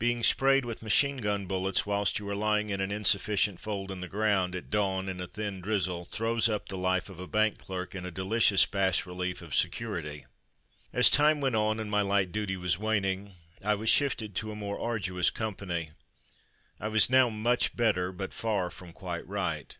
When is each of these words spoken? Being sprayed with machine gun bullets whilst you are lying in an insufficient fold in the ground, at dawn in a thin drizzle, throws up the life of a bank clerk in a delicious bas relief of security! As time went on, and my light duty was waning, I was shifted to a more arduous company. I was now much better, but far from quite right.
Being 0.00 0.24
sprayed 0.24 0.64
with 0.64 0.82
machine 0.82 1.18
gun 1.18 1.46
bullets 1.46 1.86
whilst 1.86 2.18
you 2.18 2.28
are 2.30 2.34
lying 2.34 2.68
in 2.70 2.80
an 2.80 2.90
insufficient 2.90 3.60
fold 3.60 3.92
in 3.92 4.00
the 4.00 4.08
ground, 4.08 4.56
at 4.56 4.70
dawn 4.70 5.08
in 5.08 5.20
a 5.20 5.28
thin 5.28 5.60
drizzle, 5.60 6.04
throws 6.04 6.48
up 6.48 6.68
the 6.68 6.76
life 6.76 7.08
of 7.08 7.20
a 7.20 7.28
bank 7.28 7.60
clerk 7.60 7.94
in 7.94 8.04
a 8.04 8.10
delicious 8.10 8.66
bas 8.66 9.06
relief 9.06 9.40
of 9.40 9.54
security! 9.54 10.26
As 10.92 11.08
time 11.08 11.40
went 11.40 11.54
on, 11.54 11.78
and 11.78 11.92
my 11.92 12.00
light 12.02 12.32
duty 12.32 12.56
was 12.56 12.76
waning, 12.76 13.34
I 13.62 13.76
was 13.76 13.88
shifted 13.88 14.34
to 14.34 14.50
a 14.50 14.56
more 14.56 14.80
arduous 14.80 15.30
company. 15.30 15.92
I 16.80 16.88
was 16.88 17.08
now 17.08 17.28
much 17.30 17.76
better, 17.76 18.10
but 18.10 18.32
far 18.32 18.70
from 18.70 18.92
quite 18.92 19.28
right. 19.28 19.78